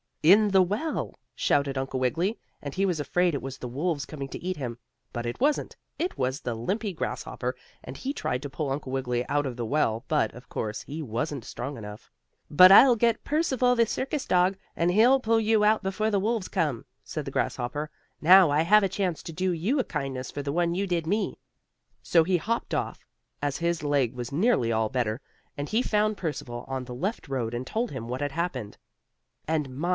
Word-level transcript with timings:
"In 0.23 0.49
the 0.49 0.61
well," 0.63 1.19
shouted 1.35 1.77
Uncle 1.77 1.99
Wiggily, 1.99 2.39
and 2.61 2.73
he 2.75 2.85
was 2.87 2.99
afraid 2.99 3.33
it 3.33 3.41
was 3.41 3.57
the 3.57 3.67
wolves 3.67 4.05
coming 4.05 4.27
to 4.29 4.43
eat 4.43 4.57
him. 4.57 4.77
But 5.13 5.25
it 5.27 5.39
wasn't, 5.39 5.75
it 5.99 6.17
was 6.17 6.41
the 6.41 6.55
limpy 6.55 6.93
grasshopper, 6.93 7.55
and 7.83 7.97
he 7.97 8.13
tried 8.13 8.41
to 8.43 8.49
pull 8.49 8.69
Uncle 8.71 8.91
Wiggily 8.91 9.27
out 9.27 9.47
of 9.47 9.57
the 9.57 9.65
well, 9.65 10.03
but, 10.07 10.33
of 10.33 10.47
course, 10.49 10.81
he 10.83 11.01
wasn't 11.01 11.45
strong 11.45 11.77
enough. 11.77 12.11
"But 12.51 12.71
I'll 12.71 12.95
get 12.95 13.23
Percival, 13.23 13.75
the 13.75 13.85
circus 13.87 14.25
dog, 14.25 14.57
and 14.75 14.91
he'll 14.91 15.19
pull 15.19 15.39
you 15.39 15.63
out 15.63 15.81
before 15.81 16.11
the 16.11 16.19
wolves 16.19 16.47
come," 16.47 16.85
said 17.03 17.25
the 17.25 17.31
grasshopper. 17.31 17.89
"Now 18.21 18.49
I 18.51 18.61
have 18.61 18.83
a 18.83 18.89
chance 18.89 19.21
to 19.23 19.33
do 19.33 19.51
you 19.51 19.79
a 19.79 19.83
kindness 19.83 20.29
for 20.29 20.41
the 20.43 20.51
one 20.53 20.75
you 20.75 20.85
did 20.85 21.05
me." 21.07 21.39
So 22.03 22.23
he 22.23 22.37
hopped 22.37 22.73
off, 22.73 23.05
as 23.41 23.57
his 23.57 23.83
leg 23.83 24.13
was 24.13 24.31
nearly 24.31 24.71
all 24.71 24.89
better, 24.89 25.21
and 25.57 25.69
he 25.69 25.81
found 25.83 26.17
Percival 26.17 26.65
on 26.67 26.85
the 26.85 26.95
left 26.95 27.27
road 27.27 27.55
and 27.55 27.65
told 27.67 27.89
him 27.91 28.07
what 28.07 28.21
had 28.21 28.31
happened. 28.31 28.77
And, 29.47 29.69
my! 29.75 29.89